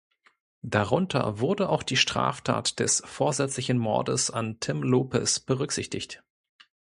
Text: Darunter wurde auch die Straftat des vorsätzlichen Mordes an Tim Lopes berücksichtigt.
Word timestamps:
Darunter 0.63 1.39
wurde 1.41 1.69
auch 1.69 1.83
die 1.83 1.95
Straftat 1.95 2.79
des 2.79 3.03
vorsätzlichen 3.05 3.77
Mordes 3.77 4.31
an 4.31 4.59
Tim 4.59 4.81
Lopes 4.81 5.39
berücksichtigt. 5.39 6.23